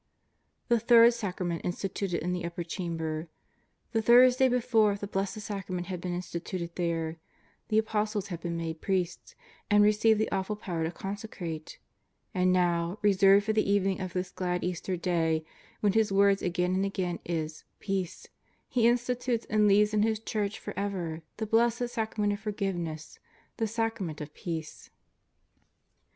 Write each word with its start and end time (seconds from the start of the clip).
''The 0.67 0.79
third 0.79 1.13
Sacrament 1.13 1.61
instituted 1.63 2.23
in 2.23 2.31
the 2.33 2.43
Upper 2.43 2.63
Cham 2.63 2.97
ber. 2.97 3.27
The 3.91 4.01
Thursday 4.01 4.47
before, 4.49 4.95
the 4.95 5.05
Blessed 5.05 5.41
Sacrament 5.41 5.85
had 5.89 6.01
been 6.01 6.15
instituted 6.15 6.71
there; 6.75 7.17
the 7.67 7.77
Apostles 7.77 8.29
had 8.29 8.41
been 8.41 8.57
made 8.57 8.81
priests, 8.81 9.35
and 9.69 9.83
received 9.83 10.19
the 10.19 10.31
awful 10.31 10.55
power 10.55 10.83
to 10.85 10.89
consecratOc 10.89 11.77
And 12.33 12.51
now, 12.51 12.97
reserved 13.03 13.45
for 13.45 13.53
the 13.53 13.69
evening 13.69 14.01
of 14.01 14.13
this 14.13 14.31
glad 14.31 14.63
Easter 14.63 14.97
Day, 14.97 15.45
when 15.81 15.93
His 15.93 16.11
word 16.11 16.41
again 16.41 16.73
and 16.73 16.83
again 16.83 17.19
is" 17.23 17.63
Peace," 17.79 18.25
He 18.67 18.87
institutes 18.87 19.45
and 19.51 19.67
leaves 19.67 19.93
in 19.93 20.01
His 20.01 20.19
Church 20.19 20.57
for 20.57 20.73
ever 20.75 21.21
the 21.37 21.45
blessed 21.45 21.89
Sacrament 21.89 22.33
of 22.33 22.39
forgiveness, 22.39 23.19
the 23.57 23.67
Sacrament 23.67 24.19
of 24.19 24.33
Peace. 24.33 24.89